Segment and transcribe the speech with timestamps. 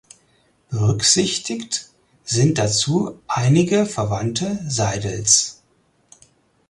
[0.69, 1.91] Berücksichtigt
[2.23, 5.61] sind dazu einige Verwandte Seidels.